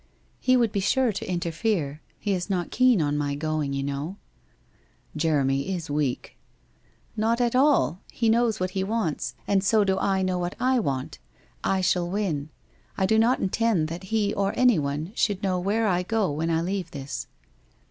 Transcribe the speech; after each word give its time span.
He 0.39 0.57
would 0.57 0.71
be 0.71 0.79
sure 0.79 1.11
to 1.11 1.29
interfere. 1.29 2.01
He 2.17 2.33
is 2.33 2.49
not 2.49 2.71
keen 2.71 3.03
on 3.03 3.19
my 3.19 3.35
going, 3.35 3.71
you 3.73 3.83
know?'' 3.83 4.17
Jeremy 5.15 5.71
is 5.75 5.91
weak.'' 5.91 6.35
Not 7.15 7.39
at 7.39 7.55
all. 7.55 8.01
He 8.11 8.27
knows 8.27 8.59
what 8.59 8.71
he 8.71 8.83
wants— 8.83 9.35
and 9.47 9.63
so 9.63 9.83
do 9.83 9.99
I 9.99 10.23
know 10.23 10.39
what 10.39 10.59
1 10.59 10.81
want. 10.83 11.19
I 11.63 11.81
shall 11.81 12.09
win. 12.09 12.49
I 12.97 13.05
do 13.05 13.19
not 13.19 13.41
intend 13.41 13.89
that 13.89 14.05
he 14.05 14.33
or 14.33 14.53
anyone 14.55 15.11
should 15.13 15.43
know 15.43 15.59
where 15.59 15.85
I 15.85 16.01
go 16.01 16.31
when 16.31 16.49
I 16.49 16.61
leave 16.61 16.89
this.' 16.89 17.27